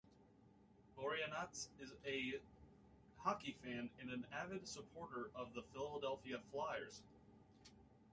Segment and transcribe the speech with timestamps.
[0.97, 2.39] Boreanaz is a
[3.19, 7.03] hockey fan and an avid supporter of the Philadelphia Flyers.